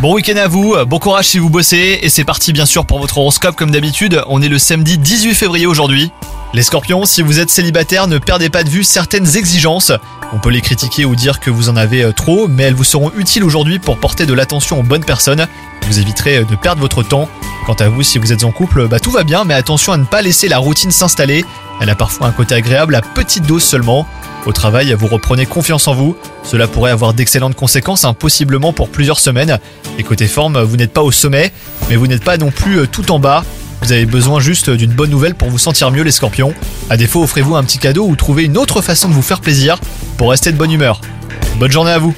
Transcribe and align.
Bon 0.00 0.14
week-end 0.14 0.36
à 0.36 0.48
vous, 0.48 0.74
bon 0.86 0.98
courage 0.98 1.28
si 1.28 1.38
vous 1.38 1.50
bossez, 1.50 2.00
et 2.02 2.08
c'est 2.08 2.24
parti 2.24 2.52
bien 2.52 2.66
sûr 2.66 2.84
pour 2.84 2.98
votre 2.98 3.18
horoscope 3.18 3.54
comme 3.54 3.70
d'habitude, 3.70 4.22
on 4.26 4.42
est 4.42 4.48
le 4.48 4.58
samedi 4.58 4.98
18 4.98 5.34
février 5.34 5.66
aujourd'hui. 5.66 6.10
Les 6.54 6.62
scorpions, 6.62 7.04
si 7.04 7.22
vous 7.22 7.38
êtes 7.38 7.50
célibataire, 7.50 8.08
ne 8.08 8.18
perdez 8.18 8.48
pas 8.48 8.64
de 8.64 8.70
vue 8.70 8.82
certaines 8.82 9.36
exigences. 9.36 9.92
On 10.32 10.38
peut 10.38 10.50
les 10.50 10.62
critiquer 10.62 11.04
ou 11.04 11.14
dire 11.14 11.40
que 11.40 11.50
vous 11.50 11.68
en 11.68 11.76
avez 11.76 12.02
euh, 12.02 12.12
trop, 12.12 12.48
mais 12.48 12.64
elles 12.64 12.74
vous 12.74 12.84
seront 12.84 13.12
utiles 13.16 13.44
aujourd'hui 13.44 13.78
pour 13.78 13.98
porter 13.98 14.26
de 14.26 14.32
l'attention 14.32 14.80
aux 14.80 14.82
bonnes 14.82 15.04
personnes. 15.04 15.46
Vous 15.86 16.00
éviterez 16.00 16.38
euh, 16.38 16.44
de 16.44 16.56
perdre 16.56 16.80
votre 16.80 17.02
temps. 17.02 17.28
Quant 17.66 17.74
à 17.74 17.88
vous, 17.88 18.02
si 18.02 18.18
vous 18.18 18.32
êtes 18.32 18.44
en 18.44 18.50
couple, 18.50 18.88
bah 18.88 18.98
tout 18.98 19.10
va 19.10 19.24
bien, 19.24 19.44
mais 19.44 19.54
attention 19.54 19.92
à 19.92 19.98
ne 19.98 20.06
pas 20.06 20.22
laisser 20.22 20.48
la 20.48 20.58
routine 20.58 20.90
s'installer. 20.90 21.44
Elle 21.80 21.90
a 21.90 21.94
parfois 21.94 22.26
un 22.26 22.32
côté 22.32 22.54
agréable 22.54 22.94
à 22.94 23.02
petite 23.02 23.44
dose 23.44 23.62
seulement. 23.62 24.06
Au 24.46 24.52
travail, 24.52 24.94
vous 24.94 25.06
reprenez 25.06 25.46
confiance 25.46 25.88
en 25.88 25.94
vous. 25.94 26.16
Cela 26.42 26.66
pourrait 26.66 26.90
avoir 26.90 27.12
d'excellentes 27.12 27.54
conséquences, 27.54 28.04
hein, 28.04 28.14
possiblement 28.14 28.72
pour 28.72 28.88
plusieurs 28.88 29.20
semaines. 29.20 29.58
Et 29.98 30.02
côté 30.02 30.26
forme, 30.26 30.60
vous 30.62 30.76
n'êtes 30.76 30.92
pas 30.92 31.02
au 31.02 31.12
sommet, 31.12 31.52
mais 31.88 31.96
vous 31.96 32.06
n'êtes 32.06 32.24
pas 32.24 32.36
non 32.36 32.50
plus 32.50 32.80
euh, 32.80 32.86
tout 32.86 33.10
en 33.12 33.18
bas. 33.18 33.44
Vous 33.82 33.92
avez 33.92 34.06
besoin 34.06 34.40
juste 34.40 34.70
d'une 34.70 34.92
bonne 34.92 35.10
nouvelle 35.10 35.34
pour 35.34 35.50
vous 35.50 35.58
sentir 35.58 35.90
mieux 35.90 36.02
les 36.02 36.10
scorpions. 36.10 36.54
À 36.90 36.96
défaut, 36.96 37.22
offrez-vous 37.22 37.56
un 37.56 37.64
petit 37.64 37.78
cadeau 37.78 38.06
ou 38.06 38.16
trouvez 38.16 38.44
une 38.44 38.58
autre 38.58 38.80
façon 38.80 39.08
de 39.08 39.14
vous 39.14 39.22
faire 39.22 39.40
plaisir 39.40 39.78
pour 40.16 40.30
rester 40.30 40.50
de 40.50 40.56
bonne 40.56 40.72
humeur. 40.72 41.00
Bonne 41.58 41.70
journée 41.72 41.92
à 41.92 41.98
vous 41.98 42.14